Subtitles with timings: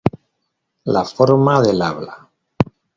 [0.97, 2.21] La forma del habla.